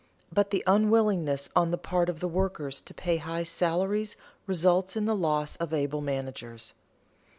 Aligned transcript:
But 0.33 0.49
the 0.49 0.63
unwillingness 0.65 1.49
on 1.55 1.69
the 1.69 1.77
part 1.77 2.09
of 2.09 2.21
the 2.21 2.27
workers 2.27 2.81
to 2.81 2.93
pay 2.95 3.17
high 3.17 3.43
salaries 3.43 4.17
results 4.47 4.97
in 4.97 5.05
the 5.05 5.15
loss 5.15 5.57
of 5.57 5.75
able 5.75 6.01
managers. 6.01 6.73